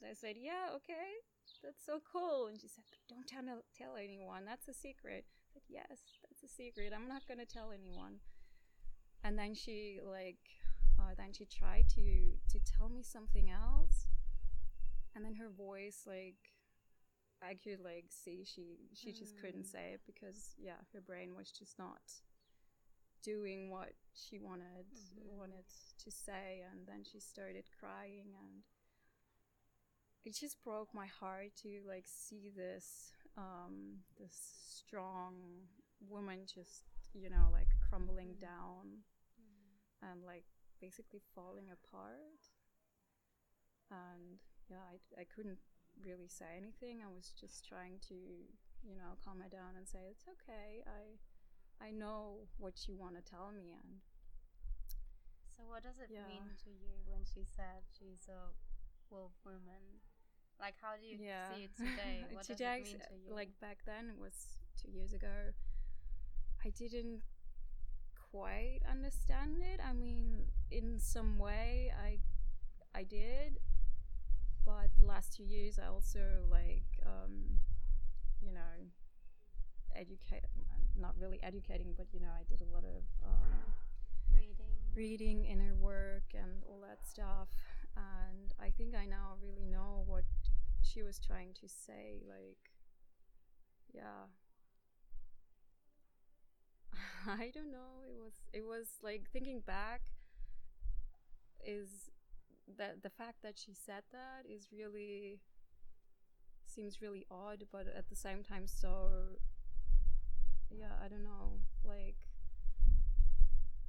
I 0.03 0.13
said, 0.13 0.35
yeah, 0.35 0.75
okay, 0.75 1.23
that's 1.63 1.85
so 1.85 2.01
cool. 2.03 2.47
And 2.47 2.59
she 2.59 2.67
said, 2.67 2.83
don't 3.07 3.27
tell 3.27 3.43
tell 3.75 3.95
anyone. 3.95 4.43
That's 4.45 4.67
a 4.67 4.73
secret. 4.73 5.25
I 5.25 5.47
said, 5.53 5.63
yes, 5.67 6.19
that's 6.23 6.43
a 6.43 6.53
secret. 6.53 6.93
I'm 6.95 7.07
not 7.07 7.27
gonna 7.27 7.45
tell 7.45 7.71
anyone. 7.71 8.19
And 9.23 9.37
then 9.37 9.53
she 9.53 9.99
like, 10.03 10.39
uh, 10.99 11.15
then 11.17 11.31
she 11.33 11.45
tried 11.45 11.87
to 11.95 12.35
to 12.51 12.59
tell 12.59 12.89
me 12.89 13.03
something 13.03 13.49
else, 13.49 14.07
and 15.15 15.23
then 15.23 15.35
her 15.35 15.49
voice 15.49 16.03
like 16.07 16.39
I 17.41 17.55
could 17.55 17.79
like 17.83 18.05
see 18.09 18.43
she 18.45 18.77
she 18.93 19.11
just 19.13 19.37
couldn't 19.37 19.63
Mm. 19.65 19.71
say 19.71 19.93
it 19.93 20.01
because 20.05 20.55
yeah, 20.57 20.79
her 20.93 21.01
brain 21.01 21.35
was 21.35 21.51
just 21.51 21.77
not 21.79 22.01
doing 23.23 23.69
what 23.69 23.93
she 24.13 24.39
wanted 24.39 24.87
Mhm. 24.93 25.37
wanted 25.37 25.65
to 25.99 26.11
say 26.11 26.61
and 26.71 26.87
then 26.87 27.03
she 27.03 27.19
started 27.19 27.69
crying 27.79 28.35
and 28.35 28.63
it 30.25 30.33
just 30.35 30.61
broke 30.63 30.93
my 30.93 31.05
heart 31.07 31.55
to 31.63 31.81
like 31.87 32.05
see 32.07 32.49
this 32.55 33.13
um 33.37 34.03
this 34.17 34.35
strong 34.75 35.67
woman 35.99 36.45
just 36.45 36.85
you 37.13 37.29
know 37.29 37.49
like 37.51 37.67
crumbling 37.89 38.35
Mhm. 38.35 38.39
down 38.41 39.03
and 40.01 40.23
like 40.23 40.45
basically 40.79 41.19
falling 41.35 41.69
apart 41.71 42.39
and 43.91 44.39
yeah 44.69 44.83
I, 44.91 45.21
I 45.21 45.23
couldn't 45.25 45.59
really 46.05 46.27
say 46.27 46.55
anything 46.57 47.01
i 47.03 47.07
was 47.09 47.33
just 47.39 47.67
trying 47.67 47.99
to 48.07 48.15
you 48.83 48.95
know 48.95 49.17
calm 49.23 49.39
her 49.41 49.49
down 49.49 49.75
and 49.77 49.87
say 49.87 49.99
it's 50.09 50.25
okay 50.27 50.81
i 50.87 51.17
i 51.85 51.91
know 51.91 52.47
what 52.57 52.87
you 52.87 52.95
want 52.95 53.15
to 53.15 53.21
tell 53.23 53.51
me 53.51 53.71
and 53.73 53.99
So 55.55 55.63
what 55.67 55.83
does 55.83 55.99
it 55.99 56.09
Yeah. 56.11 56.23
mean 56.27 56.55
to 56.63 56.69
you 56.71 57.03
when 57.05 57.25
she 57.25 57.43
said 57.43 57.83
she's 57.91 58.27
a 58.29 58.55
wolf 59.11 59.33
woman? 59.43 59.99
Like 60.59 60.75
how 60.81 60.95
do 60.95 61.05
you 61.05 61.17
yeah 61.19 61.51
see 61.51 61.63
it 61.67 61.75
today? 61.75 62.23
What 62.31 62.45
today 62.45 62.79
does 62.79 62.93
it 62.93 62.93
mean 62.93 62.99
to 63.09 63.15
you? 63.15 63.33
like 63.35 63.49
back 63.59 63.79
then 63.85 64.09
it 64.09 64.17
was 64.19 64.57
two 64.81 64.89
years 64.91 65.13
ago 65.13 65.51
i 66.65 66.69
didn't 66.69 67.21
quite 68.31 68.79
understand 68.89 69.57
it 69.61 69.79
i 69.83 69.93
mean 69.93 70.45
in 70.71 70.99
some 70.99 71.37
way 71.39 71.91
i 72.03 72.17
i 72.95 73.03
did 73.03 73.59
but 74.69 74.89
the 74.99 75.05
last 75.05 75.33
two 75.35 75.43
years 75.43 75.79
i 75.79 75.87
also 75.87 76.21
like 76.51 76.85
um 77.05 77.59
you 78.41 78.51
know 78.53 78.75
educate 79.95 80.45
not 80.99 81.13
really 81.19 81.39
educating 81.43 81.93
but 81.97 82.07
you 82.13 82.19
know 82.19 82.29
i 82.39 82.43
did 82.47 82.61
a 82.61 82.73
lot 82.73 82.83
of 82.83 83.03
um, 83.25 83.73
reading. 84.35 84.55
reading 84.95 85.45
inner 85.45 85.75
work 85.75 86.23
and 86.33 86.63
all 86.67 86.79
that 86.81 86.99
stuff. 87.07 87.47
And 87.95 88.53
i 88.61 88.69
think 88.69 88.95
i 88.95 89.05
now 89.05 89.35
really 89.41 89.65
know 89.65 90.03
what 90.05 90.23
she 90.81 91.01
was 91.03 91.19
trying 91.19 91.53
to 91.61 91.67
say 91.67 92.21
like 92.27 92.71
yeah. 93.93 94.27
I 97.27 97.51
don't 97.53 97.71
know. 97.71 98.03
It 98.07 98.17
was 98.21 98.33
it 98.53 98.65
was 98.65 98.87
like 99.01 99.29
thinking 99.31 99.61
back 99.65 100.01
is 101.65 102.09
that 102.77 103.03
the 103.03 103.09
fact 103.09 103.41
that 103.43 103.57
she 103.57 103.73
said 103.73 104.03
that 104.11 104.45
is 104.49 104.69
really 104.71 105.39
seems 106.65 107.01
really 107.01 107.25
odd 107.31 107.65
but 107.71 107.87
at 107.97 108.09
the 108.09 108.15
same 108.15 108.43
time 108.43 108.67
so 108.67 109.09
yeah 110.71 110.93
i 111.03 111.07
don't 111.07 111.23
know. 111.23 111.59
Like 111.83 112.15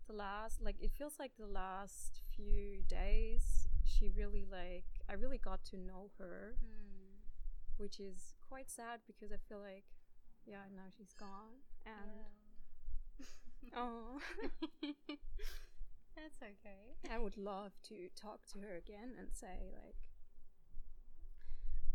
the 0.07 0.15
last 0.15 0.61
like 0.63 0.77
it 0.81 0.91
feels 0.97 1.15
like 1.19 1.33
the 1.39 1.47
last 1.47 2.21
few 2.35 2.83
days 2.89 3.69
she 3.85 4.09
really 4.09 4.45
like 4.51 4.85
i 5.09 5.13
really 5.13 5.39
got 5.39 5.63
to 5.65 5.77
know 5.77 6.11
her 6.19 6.57
Hmm. 6.59 7.21
which 7.77 8.01
is 8.01 8.35
quite 8.49 8.69
sad 8.71 9.01
because 9.07 9.31
i 9.31 9.37
feel 9.49 9.61
like 9.61 9.85
yeah 10.47 10.67
now 10.75 10.89
she's 10.97 11.13
gone 11.13 11.63
and 11.87 12.27
oh 13.77 14.19
That's 16.17 16.39
okay. 16.43 16.97
i 17.11 17.19
would 17.19 17.37
love 17.37 17.73
to 17.89 18.09
talk 18.15 18.41
to 18.53 18.59
her 18.61 18.77
again 18.77 19.15
and 19.19 19.29
say 19.33 19.71
like 19.73 19.97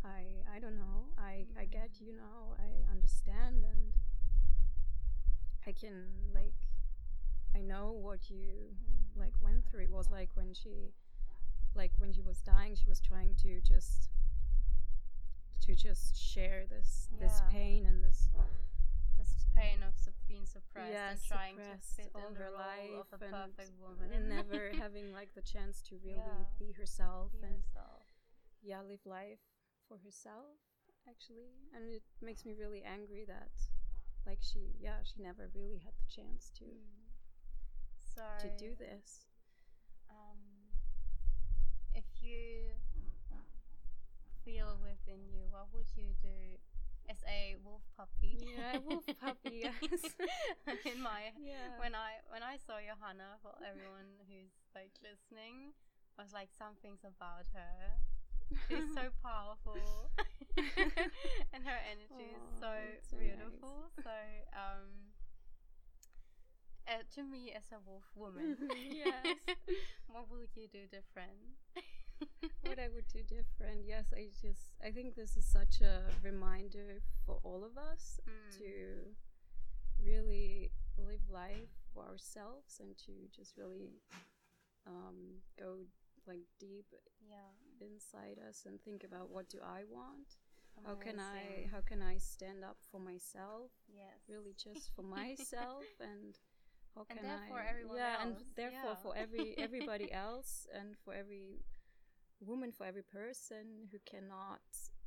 i 0.03 0.43
i 0.55 0.59
don't 0.59 0.75
know 0.77 1.05
i 1.17 1.45
i 1.59 1.65
get 1.65 1.89
you 1.99 2.13
now 2.13 2.55
i 2.59 2.91
understand 2.91 3.63
and 3.63 3.93
i 5.67 5.71
can 5.71 6.05
like 6.33 6.53
i 7.55 7.61
know 7.61 7.91
what 7.91 8.29
you 8.29 8.73
Hmm. 9.15 9.19
like 9.19 9.33
went 9.41 9.65
through 9.65 9.83
it 9.83 9.91
was 9.91 10.09
like 10.11 10.29
when 10.35 10.53
she 10.53 10.93
like 11.75 11.91
when 11.99 12.11
she 12.13 12.21
was 12.21 12.39
dying 12.41 12.75
she 12.75 12.87
was 12.89 12.99
trying 12.99 13.35
to 13.43 13.61
just 13.61 14.09
to 15.61 15.75
just 15.75 16.15
share 16.17 16.65
this 16.69 17.07
this 17.19 17.41
pain 17.51 17.85
and 17.85 18.03
this 18.03 18.29
pain 19.55 19.79
of 19.83 19.93
being 20.27 20.45
suppressed 20.45 20.91
yeah, 20.91 21.11
and 21.11 21.19
trying 21.23 21.55
to 21.57 21.77
fit 21.81 22.11
all 22.13 22.27
in 22.27 22.33
the 22.33 22.39
her 22.39 22.51
role 22.51 22.59
life 22.59 23.07
of 23.13 23.21
a 23.21 23.25
and 23.25 23.33
perfect 23.33 23.71
woman 23.79 24.11
and 24.13 24.29
never 24.29 24.71
having 24.79 25.11
like 25.13 25.33
the 25.33 25.41
chance 25.41 25.81
to 25.89 25.95
really 26.03 26.17
Yeah. 26.17 26.57
be 26.59 26.71
herself 26.73 27.31
Be 27.31 27.47
and 27.47 27.63
herself. 27.63 28.03
yeah 28.61 28.81
live 28.81 29.05
life 29.05 29.39
for 29.87 29.97
herself 30.03 30.59
actually 31.07 31.53
and 31.73 31.93
it 31.93 32.03
makes 32.21 32.45
me 32.45 32.53
really 32.57 32.83
angry 32.83 33.23
that 33.27 33.51
like 34.25 34.39
she 34.41 34.73
yeah 34.79 34.99
she 35.03 35.21
never 35.21 35.49
really 35.53 35.77
had 35.79 35.93
the 35.97 36.07
chance 36.09 36.51
to 36.59 36.65
Hmm. 36.65 37.05
So 38.15 38.23
to 38.41 38.47
do 38.57 38.75
this 38.75 39.27
um, 40.09 40.39
if 41.93 42.05
you 42.21 42.71
feel 44.43 44.77
within 44.81 45.25
you, 45.33 45.45
what 45.49 45.67
would 45.73 45.87
you 45.95 46.13
do 46.21 46.57
as 47.09 47.17
a 47.27 47.55
wolf 47.63 47.81
puppy? 47.97 48.37
Yeah, 48.55 48.77
wolf 48.85 49.05
puppy, 49.19 49.34
yes. 49.63 50.15
In 50.91 51.01
my 51.01 51.31
yeah 51.39 51.77
when 51.79 51.95
I 51.95 52.19
when 52.31 52.43
I 52.43 52.57
saw 52.57 52.77
Johanna, 52.81 53.39
for 53.41 53.53
everyone 53.63 54.19
who's 54.27 54.51
like 54.75 54.91
listening, 55.01 55.71
I 56.17 56.23
was 56.23 56.33
like 56.33 56.49
something's 56.51 57.03
about 57.03 57.47
her. 57.53 57.99
She's 58.69 58.93
so 58.93 59.09
powerful, 59.25 60.11
and 61.53 61.63
her 61.65 61.79
energy 61.89 62.35
is 62.37 62.45
Aw, 62.55 62.59
so 62.61 62.71
so 63.09 63.15
nice. 63.17 63.25
beautiful. 63.25 63.89
So, 64.03 64.13
um, 64.53 65.13
uh, 66.87 67.01
to 67.15 67.23
me 67.23 67.51
as 67.55 67.63
a 67.71 67.79
wolf 67.85 68.05
woman, 68.15 68.57
Yes. 68.93 69.37
what 70.07 70.29
would 70.29 70.49
you 70.55 70.67
do 70.67 70.85
different? 70.91 71.57
what 72.63 72.79
I 72.79 72.87
would 72.93 73.07
do 73.11 73.21
different. 73.23 73.85
Yes, 73.85 74.13
I 74.15 74.29
just 74.41 74.73
I 74.83 74.91
think 74.91 75.15
this 75.15 75.35
is 75.37 75.45
such 75.45 75.81
a 75.81 76.01
reminder 76.23 77.01
for 77.25 77.39
all 77.43 77.63
of 77.63 77.77
us 77.77 78.19
Mm. 78.27 78.57
to 78.59 78.67
really 80.05 80.71
live 80.97 81.25
life 81.29 81.73
for 81.93 82.03
ourselves 82.05 82.79
and 82.79 82.97
to 83.05 83.11
just 83.35 83.57
really 83.57 84.01
um, 84.87 85.41
go 85.59 85.85
like 86.27 86.45
deep 86.59 86.85
yeah. 87.27 87.51
inside 87.81 88.37
us 88.47 88.63
and 88.65 88.81
think 88.81 89.03
about 89.03 89.29
what 89.29 89.49
do 89.49 89.59
I 89.63 89.81
want? 89.89 90.37
How 90.85 90.95
can 90.95 91.19
I 91.19 91.67
how 91.71 91.79
can 91.79 92.01
I 92.01 92.17
stand 92.17 92.63
up 92.63 92.77
for 92.91 92.99
myself? 92.99 93.71
Yes. 93.87 94.19
Really 94.27 94.53
just 94.57 94.91
for 94.95 95.03
myself 95.17 95.85
and 96.01 96.35
how 96.93 97.05
And 97.09 97.19
can 97.19 97.27
therefore 97.27 97.59
I 97.63 97.69
everyone 97.69 97.97
yeah 97.97 98.15
and 98.23 98.35
therefore 98.55 98.95
yeah. 98.95 99.03
for 99.03 99.15
every 99.15 99.55
everybody 99.67 100.11
else 100.11 100.67
and 100.75 100.95
for 101.03 101.13
every 101.13 101.63
woman 102.41 102.71
for 102.71 102.85
every 102.85 103.03
person 103.03 103.87
who 103.91 103.97
cannot 104.05 104.61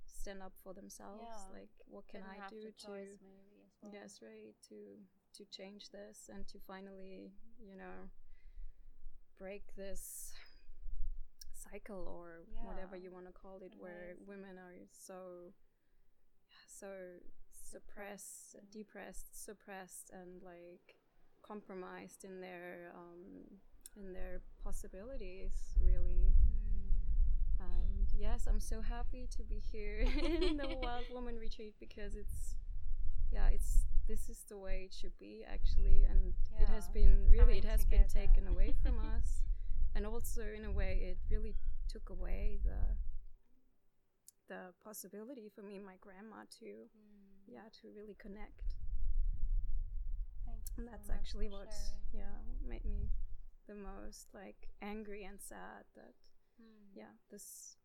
stand 0.06 0.42
up 0.42 0.52
for 0.64 0.72
themselves 0.72 1.20
Yeah. 1.28 1.58
like 1.60 1.70
what 1.86 2.08
can 2.08 2.22
I 2.24 2.48
do 2.48 2.60
the 2.64 2.72
to 2.86 2.92
choice 3.82 3.92
maybe 3.92 4.04
as 4.04 4.18
well. 4.20 4.30
yes 4.32 4.44
right 4.44 4.54
to 4.68 4.74
to 5.36 5.44
change 5.50 5.90
this 5.90 6.28
and 6.32 6.46
to 6.48 6.58
finally 6.66 7.32
you 7.60 7.76
know 7.76 8.08
break 9.38 9.62
this 9.76 10.32
cycle 11.52 12.06
or 12.08 12.40
whatever 12.64 12.96
you 12.96 13.10
want 13.12 13.26
to 13.26 13.32
call 13.32 13.58
it 13.62 13.72
where 13.78 14.14
women 14.26 14.58
are 14.58 14.74
so 14.92 15.52
so 16.66 16.86
suppressed 17.52 18.56
Mm. 18.56 18.70
depressed 18.72 19.44
suppressed 19.44 20.10
and 20.12 20.42
like 20.42 20.96
compromised 21.42 22.24
in 22.24 22.40
their 22.40 22.92
um 22.96 23.58
in 23.96 24.12
their 24.12 24.40
possibilities 24.64 25.52
really 25.84 26.32
Mm. 27.60 27.60
and 27.60 28.08
yes 28.16 28.46
i'm 28.46 28.60
so 28.60 28.80
happy 28.80 29.26
to 29.36 29.42
be 29.44 29.58
here 29.58 30.00
in 30.42 30.56
the 30.56 30.68
wild 30.80 31.06
woman 31.10 31.36
retreat 31.38 31.74
because 31.78 32.14
it's 32.14 32.54
yeah 33.32 33.48
it's 33.48 33.84
this 34.06 34.28
is 34.28 34.44
the 34.48 34.56
way 34.56 34.84
it 34.88 34.94
should 34.94 35.16
be 35.18 35.44
actually 35.46 36.04
and 36.08 36.32
it 36.60 36.68
has 36.68 36.88
been 36.88 37.26
really 37.30 37.58
it 37.58 37.62
coming 37.64 37.70
has 37.70 37.84
been 37.84 38.06
taken 38.08 38.46
away 38.48 38.72
from 38.82 38.98
us 39.16 39.42
and 39.94 40.06
also 40.06 40.42
in 40.56 40.64
a 40.64 40.72
way 40.72 40.98
it 41.10 41.18
really 41.30 41.54
took 41.88 42.08
away 42.10 42.58
the 42.64 42.80
the 44.48 44.72
possibility 44.82 45.50
for 45.54 45.62
me 45.62 45.76
and 45.76 45.84
my 45.84 45.96
grandma 46.00 46.44
to 46.60 46.64
Mm. 46.64 47.52
yeah 47.54 47.68
to 47.80 47.88
really 47.96 48.14
connect 48.18 48.74
and 50.76 50.86
that's 50.88 51.08
much 51.08 51.16
actually 51.16 51.48
what 51.48 51.68
sharing. 51.72 52.24
yeah 52.24 52.36
what 52.46 52.68
made 52.68 52.84
me 52.84 53.08
the 53.66 53.74
most 53.74 54.28
like 54.34 54.68
angry 54.82 55.24
and 55.24 55.40
sad 55.40 55.84
that 55.96 56.14
Mm. 56.60 56.96
yeah 56.96 57.12
this 57.30 57.76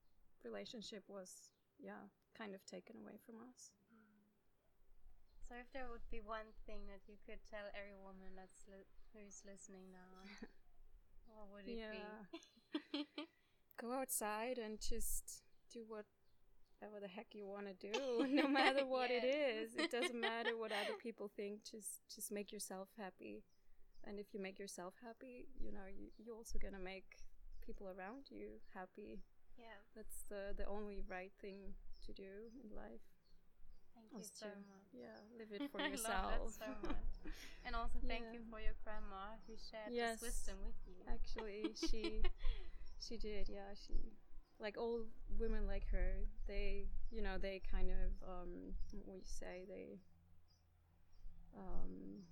relationship 0.44 1.04
was 1.08 1.50
yeah 1.80 2.10
kind 2.38 2.56
of 2.56 2.66
taken 2.66 2.96
away 2.98 3.18
from 3.26 3.36
us 3.50 3.70
So, 5.54 5.60
if 5.62 5.70
there 5.72 5.86
would 5.92 6.02
be 6.10 6.18
one 6.26 6.50
thing 6.66 6.90
that 6.90 7.06
you 7.06 7.14
could 7.30 7.38
tell 7.46 7.70
every 7.78 7.94
woman 7.94 8.34
that's 8.34 8.66
li- 8.66 8.90
who's 9.14 9.46
listening 9.46 9.94
now, 9.94 10.26
what 11.30 11.46
would 11.54 11.70
it 11.70 11.78
Yeah. 11.78 12.26
be? 12.94 13.06
go 13.82 13.94
outside 13.94 14.58
and 14.58 14.80
just 14.82 15.44
do 15.72 15.86
whatever 15.86 17.00
the 17.00 17.08
heck 17.08 17.36
you 17.36 17.46
want 17.46 17.68
to 17.70 17.76
do, 17.78 18.26
no 18.30 18.48
matter 18.48 18.86
what 18.86 19.12
it 19.12 19.24
is. 19.24 19.76
It 19.76 19.92
doesn't 19.92 20.20
matter 20.20 20.58
what 20.58 20.72
other 20.72 20.98
people 20.98 21.30
think. 21.30 21.64
Just 21.70 22.02
just 22.10 22.32
make 22.32 22.52
yourself 22.52 22.90
happy, 22.98 23.44
and 24.04 24.20
if 24.20 24.34
you 24.34 24.42
make 24.42 24.58
yourself 24.60 24.96
happy, 25.06 25.48
you 25.60 25.72
know 25.72 25.86
you 25.86 26.10
you're 26.18 26.36
also 26.36 26.58
gonna 26.58 26.82
make 26.84 27.22
people 27.66 27.88
around 27.88 28.32
you 28.32 28.58
happy. 28.74 29.22
Yeah, 29.58 29.78
that's 29.96 30.24
the 30.30 30.54
the 30.58 30.66
only 30.66 31.00
right 31.08 31.34
thing 31.42 31.76
to 32.06 32.14
do 32.14 32.50
in 32.64 32.76
life. 32.76 33.06
Thank 34.12 34.24
you 34.24 34.30
so 34.34 34.46
to, 34.48 34.58
much. 34.68 34.88
Yeah, 34.92 35.18
live 35.38 35.52
it 35.58 35.72
for 35.72 35.82
yourself. 35.82 36.32
I 36.32 36.38
love 36.40 36.54
that 36.60 36.66
so 36.66 36.88
much. 36.88 37.14
And 37.66 37.76
also 37.76 38.00
thank 38.08 38.26
yeah. 38.28 38.34
you 38.34 38.42
for 38.52 38.60
your 38.60 38.76
grandma 38.84 39.40
who 39.48 39.54
shared 39.56 39.92
yes, 39.92 40.20
this 40.20 40.36
wisdom 40.36 40.58
with 40.66 40.80
you. 40.86 41.00
Actually, 41.08 41.72
she 41.76 42.22
she 43.00 43.18
did. 43.18 43.50
Yeah, 43.50 43.72
she 43.74 44.14
like 44.60 44.78
all 44.78 45.02
women 45.40 45.68
like 45.68 45.88
her. 45.92 46.28
They 46.48 46.88
you 47.12 47.22
know 47.22 47.38
they 47.38 47.62
kind 47.70 47.90
of 47.90 48.12
um 48.28 48.76
what 49.06 49.18
you 49.18 49.26
say 49.26 49.66
they 49.68 50.00
um 51.56 52.24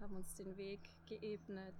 haben 0.00 0.16
uns 0.16 0.34
den 0.34 0.56
Weg 0.56 0.80
geebnet. 1.06 1.74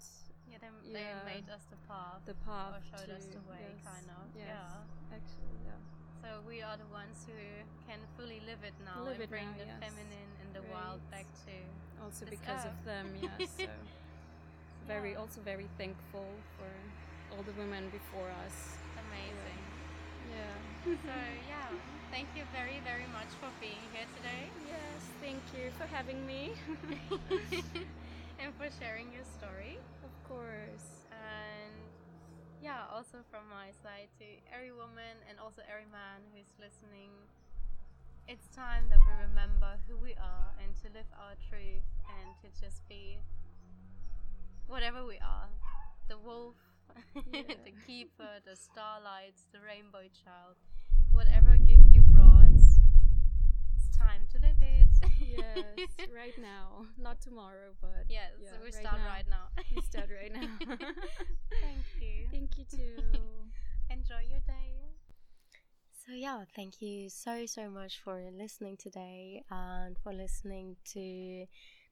Yeah, 0.47 0.59
they, 0.59 0.93
they 0.93 1.15
made 1.25 1.51
us 1.51 1.65
the 1.71 1.77
path. 1.89 2.23
The 2.27 2.35
path. 2.35 2.81
Or 2.81 2.99
showed 2.99 3.09
to, 3.09 3.17
us 3.17 3.27
the 3.27 3.41
way, 3.51 3.61
yes, 3.61 3.85
kind 3.85 4.09
of. 4.11 4.37
Yes, 4.37 4.47
yeah. 4.49 5.17
Actually, 5.17 5.59
yeah. 5.65 6.04
So 6.25 6.41
we 6.49 6.65
are 6.65 6.81
the 6.81 6.89
ones 6.89 7.29
who 7.29 7.37
can 7.85 8.01
fully 8.17 8.41
live 8.49 8.65
it 8.65 8.73
now 8.81 9.05
live 9.05 9.21
and 9.21 9.29
bring 9.29 9.45
now, 9.45 9.61
the 9.61 9.69
yes. 9.69 9.77
feminine 9.77 10.31
and 10.41 10.49
the 10.57 10.65
right. 10.65 10.73
wild 10.73 11.01
back 11.13 11.29
to 11.45 11.53
also 12.01 12.25
because 12.25 12.65
earth. 12.65 12.73
of 12.73 12.77
them. 12.89 13.13
Yes, 13.21 13.53
so 13.61 13.69
very 14.89 15.13
yeah. 15.13 15.21
also 15.21 15.45
very 15.45 15.69
thankful 15.77 16.25
for 16.57 16.73
all 17.29 17.45
the 17.45 17.53
women 17.61 17.93
before 17.93 18.33
us. 18.41 18.81
Amazing. 19.05 19.61
Yeah. 20.33 20.97
so 21.05 21.13
yeah, 21.45 21.69
thank 22.09 22.33
you 22.33 22.49
very 22.57 22.81
very 22.89 23.05
much 23.13 23.29
for 23.37 23.53
being 23.61 23.85
here 23.93 24.09
today. 24.17 24.49
Yes, 24.65 25.05
thank 25.21 25.45
you 25.53 25.77
for 25.77 25.85
having 25.93 26.25
me 26.25 26.57
and 28.41 28.49
for 28.57 28.73
sharing 28.81 29.13
your 29.13 29.29
story. 29.37 29.77
Of 30.01 30.13
course 30.25 30.94
yeah, 32.65 32.89
also 32.89 33.21
from 33.29 33.45
my 33.53 33.69
side 33.85 34.09
to 34.17 34.25
every 34.49 34.73
woman 34.73 35.21
and 35.29 35.37
also 35.37 35.61
every 35.69 35.85
man 35.93 36.25
who's 36.33 36.49
listening, 36.57 37.13
it's 38.25 38.49
time 38.57 38.89
that 38.89 38.97
we 39.05 39.13
remember 39.21 39.77
who 39.85 40.01
we 40.01 40.17
are 40.17 40.49
and 40.65 40.73
to 40.81 40.89
live 40.97 41.05
our 41.13 41.37
truth 41.45 41.85
and 42.09 42.33
to 42.41 42.49
just 42.57 42.81
be 42.89 43.21
whatever 44.67 45.05
we 45.05 45.21
are 45.21 45.53
the 46.09 46.17
wolf, 46.17 46.57
yeah. 47.37 47.53
the 47.69 47.77
keeper, 47.85 48.41
the 48.49 48.57
starlight, 48.57 49.37
the 49.53 49.61
rainbow 49.61 50.09
child, 50.25 50.57
whatever 51.13 51.61
gift 51.61 51.93
you 51.93 52.01
brought, 52.01 52.49
it's 52.49 53.93
time 53.93 54.25
to 54.33 54.41
live. 54.41 54.54
Yes, 55.25 55.79
right 56.15 56.37
now, 56.37 56.87
not 56.99 57.21
tomorrow, 57.21 57.73
but 57.81 58.07
yes, 58.09 58.33
yeah, 58.41 58.51
we 58.63 58.71
right 58.73 58.73
start 58.73 58.97
now. 58.99 59.07
right 59.07 59.27
now. 59.29 59.49
we 59.71 59.81
start 59.81 60.11
right 60.11 60.33
now. 60.33 60.59
Thank 61.61 61.87
you. 62.01 62.27
Thank 62.31 62.59
you 62.59 62.65
too. 62.65 63.49
Enjoy 63.91 64.23
your 64.29 64.41
day. 64.47 64.95
So 66.07 66.13
yeah, 66.13 66.45
thank 66.55 66.81
you 66.83 67.09
so 67.09 67.47
so 67.47 67.71
much 67.71 67.99
for 68.01 68.31
listening 68.37 68.77
today 68.77 69.43
and 69.51 69.97
for 69.99 70.13
listening 70.13 70.77
to 70.93 71.47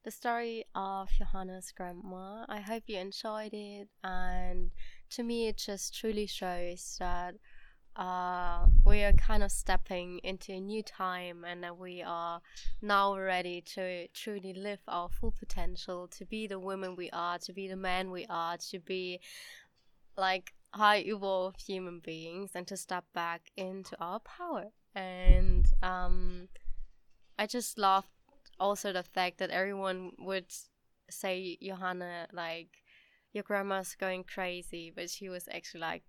the 0.05 0.11
story 0.11 0.65
of 0.75 1.09
Johanna's 1.11 1.73
grandma. 1.73 2.45
I 2.49 2.61
hope 2.61 2.85
you 2.87 2.99
enjoyed 2.99 3.53
it 3.55 3.89
and 4.05 4.71
to 5.11 5.23
me 5.23 5.49
it 5.49 5.57
just 5.59 5.95
truly 5.99 6.27
shows 6.27 6.97
that 6.99 7.35
uh, 7.97 8.67
we 8.87 9.03
are 9.03 9.13
kind 9.13 9.43
of 9.43 9.51
stepping 9.51 10.19
into 10.25 10.53
a 10.53 10.61
new 10.61 10.83
time 10.83 11.45
and 11.45 11.65
we 11.79 12.03
are 12.03 12.41
now 12.81 13.17
ready 13.17 13.61
to 13.61 14.09
truly 14.09 14.55
live 14.55 14.81
our 14.89 15.09
full 15.09 15.33
potential 15.39 16.09
to 16.09 16.25
be 16.25 16.47
the 16.47 16.59
women 16.59 16.97
we 16.97 17.11
are 17.11 17.39
to 17.39 17.53
be 17.53 17.69
the 17.69 17.77
men 17.77 18.11
we 18.11 18.27
are 18.31 18.57
to 18.57 18.79
be 18.79 19.21
like 20.17 20.53
high 20.73 20.99
evolved 21.07 21.61
human 21.61 22.01
beings 22.01 22.53
and 22.55 22.67
to 22.67 22.77
step 22.77 23.05
back 23.13 23.51
into 23.57 23.95
our 24.01 24.21
power. 24.21 24.67
And 24.95 25.67
um, 25.83 26.49
i 27.39 27.47
just 27.47 27.79
love 27.79 28.05
also 28.61 28.93
the 28.93 29.03
fact 29.03 29.39
that 29.39 29.51
everyone 29.51 30.13
would 30.19 30.47
say 31.11 31.59
johanna 31.63 32.27
like 32.33 32.69
your 33.33 33.43
grandma's 33.43 33.97
going 33.99 34.23
crazy 34.23 34.93
but 34.95 35.11
she 35.11 35.29
was 35.29 35.49
actually 35.51 35.81
like 35.81 36.05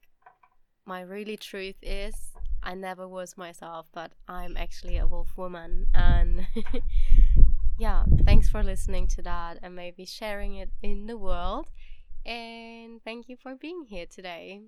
my 0.85 1.01
really 1.01 1.37
truth 1.37 1.75
is 1.81 2.13
I 2.61 2.75
never 2.75 3.07
was 3.07 3.37
myself, 3.37 3.87
but 3.93 4.11
I'm 4.27 4.55
actually 4.57 4.97
a 4.97 5.07
wolf 5.07 5.37
woman. 5.37 5.87
And 5.93 6.47
yeah, 7.77 8.03
thanks 8.25 8.49
for 8.49 8.63
listening 8.63 9.07
to 9.07 9.21
that 9.23 9.59
and 9.61 9.75
maybe 9.75 10.05
sharing 10.05 10.55
it 10.55 10.69
in 10.81 11.07
the 11.07 11.17
world. 11.17 11.67
And 12.25 13.03
thank 13.03 13.27
you 13.27 13.35
for 13.35 13.55
being 13.55 13.85
here 13.89 14.05
today. 14.05 14.61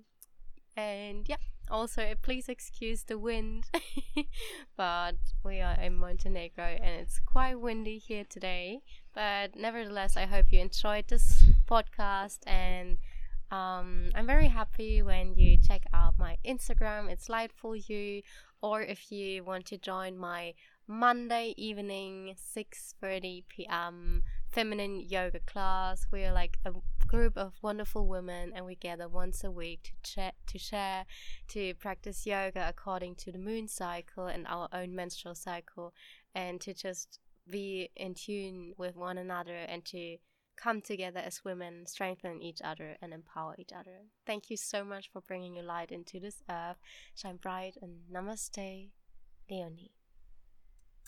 And 0.76 1.26
yeah, 1.26 1.36
also 1.70 2.12
please 2.20 2.50
excuse 2.50 3.04
the 3.04 3.18
wind, 3.18 3.64
but 4.76 5.16
we 5.42 5.60
are 5.60 5.80
in 5.80 5.96
Montenegro 5.96 6.64
and 6.64 7.00
it's 7.00 7.18
quite 7.20 7.58
windy 7.58 7.96
here 7.96 8.24
today. 8.28 8.80
But 9.14 9.56
nevertheless, 9.56 10.18
I 10.18 10.26
hope 10.26 10.52
you 10.52 10.60
enjoyed 10.60 11.08
this 11.08 11.46
podcast 11.66 12.40
and 12.46 12.98
um, 13.50 14.10
I'm 14.14 14.26
very 14.26 14.48
happy 14.48 15.02
when 15.02 15.34
you 15.34 15.56
check 15.58 15.86
out 15.92 16.18
my 16.18 16.38
Instagram, 16.44 17.10
it's 17.10 17.28
Light 17.28 17.52
for 17.52 17.76
You, 17.76 18.22
or 18.60 18.82
if 18.82 19.12
you 19.12 19.44
want 19.44 19.66
to 19.66 19.78
join 19.78 20.18
my 20.18 20.54
Monday 20.88 21.52
evening 21.56 22.36
6:30 22.36 23.44
p.m. 23.48 24.22
feminine 24.48 25.00
yoga 25.00 25.40
class. 25.40 26.06
We 26.12 26.24
are 26.24 26.32
like 26.32 26.58
a 26.64 26.72
group 27.06 27.36
of 27.36 27.54
wonderful 27.62 28.06
women 28.06 28.52
and 28.54 28.64
we 28.64 28.74
gather 28.74 29.08
once 29.08 29.44
a 29.44 29.50
week 29.50 29.94
to 30.02 30.12
chat 30.14 30.34
to 30.46 30.58
share 30.58 31.04
to 31.48 31.74
practice 31.74 32.26
yoga 32.26 32.66
according 32.68 33.14
to 33.16 33.32
the 33.32 33.38
moon 33.38 33.68
cycle 33.68 34.26
and 34.26 34.46
our 34.46 34.68
own 34.72 34.94
menstrual 34.94 35.34
cycle 35.34 35.92
and 36.34 36.60
to 36.60 36.74
just 36.74 37.20
be 37.48 37.90
in 37.96 38.14
tune 38.14 38.74
with 38.76 38.96
one 38.96 39.18
another 39.18 39.56
and 39.56 39.84
to 39.84 40.16
come 40.56 40.80
together 40.80 41.20
as 41.20 41.44
women, 41.44 41.86
strengthen 41.86 42.42
each 42.42 42.60
other, 42.62 42.96
and 43.00 43.12
empower 43.12 43.54
each 43.58 43.72
other. 43.72 44.06
Thank 44.26 44.50
you 44.50 44.56
so 44.56 44.84
much 44.84 45.10
for 45.12 45.20
bringing 45.20 45.54
your 45.54 45.64
light 45.64 45.92
into 45.92 46.20
this 46.20 46.42
earth. 46.50 46.78
Shine 47.14 47.36
bright 47.36 47.76
and 47.80 48.00
namaste, 48.12 48.90
Leonie. 49.50 49.95